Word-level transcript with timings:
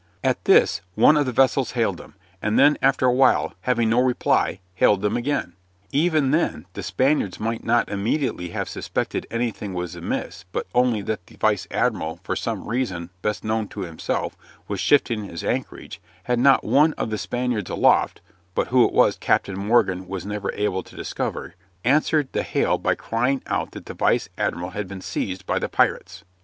At 0.23 0.45
this 0.45 0.81
one 0.95 1.15
of 1.15 1.27
the 1.27 1.31
vessels 1.31 1.73
hailed 1.73 1.97
them, 1.97 2.15
and 2.41 2.57
then 2.57 2.75
after 2.81 3.05
a 3.05 3.13
while, 3.13 3.53
having 3.61 3.87
no 3.91 3.99
reply, 3.99 4.59
hailed 4.73 5.03
them 5.03 5.15
again. 5.15 5.53
Even 5.91 6.31
then 6.31 6.65
the 6.73 6.81
Spaniards 6.81 7.39
might 7.39 7.63
not 7.63 7.87
immediately 7.87 8.49
have 8.49 8.67
suspected 8.67 9.27
anything 9.29 9.75
was 9.75 9.95
amiss 9.95 10.43
but 10.51 10.65
only 10.73 11.03
that 11.03 11.27
the 11.27 11.37
vice 11.37 11.67
admiral 11.69 12.19
for 12.23 12.35
some 12.35 12.67
reason 12.67 13.11
best 13.21 13.43
known 13.43 13.67
to 13.67 13.81
himself 13.81 14.35
was 14.67 14.79
shifting 14.79 15.25
his 15.25 15.43
anchorage, 15.43 16.01
had 16.23 16.39
not 16.39 16.63
one 16.63 16.93
of 16.93 17.11
the 17.11 17.17
Spaniards 17.19 17.69
aloft 17.69 18.21
but 18.55 18.69
who 18.69 18.87
it 18.87 18.93
was 18.95 19.17
Captain 19.19 19.55
Morgan 19.67 20.07
was 20.07 20.25
never 20.25 20.51
able 20.53 20.81
to 20.81 20.95
discover 20.95 21.53
answered 21.83 22.27
the 22.31 22.41
hail 22.41 22.79
by 22.79 22.95
crying 22.95 23.43
out 23.45 23.69
that 23.73 23.85
the 23.85 23.93
vice 23.93 24.29
admiral 24.35 24.71
had 24.71 24.87
been 24.87 24.99
seized 24.99 25.45
by 25.45 25.59
the 25.59 25.69
pirates. 25.69 26.23